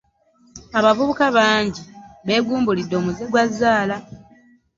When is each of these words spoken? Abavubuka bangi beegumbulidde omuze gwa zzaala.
Abavubuka 0.77 1.25
bangi 1.37 1.81
beegumbulidde 2.25 2.95
omuze 2.99 3.23
gwa 3.31 3.43
zzaala. 3.51 3.97